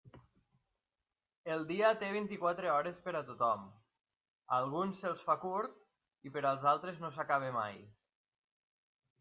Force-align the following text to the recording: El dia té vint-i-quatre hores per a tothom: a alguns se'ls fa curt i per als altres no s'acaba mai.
El 1.55 1.65
dia 1.71 1.91
té 2.03 2.09
vint-i-quatre 2.15 2.71
hores 2.77 2.97
per 3.03 3.13
a 3.19 3.21
tothom: 3.27 3.67
a 3.69 4.59
alguns 4.63 5.03
se'ls 5.05 5.21
fa 5.29 5.37
curt 5.45 5.79
i 6.31 6.35
per 6.39 6.45
als 6.53 6.69
altres 6.75 7.01
no 7.05 7.15
s'acaba 7.19 7.53
mai. 7.61 7.79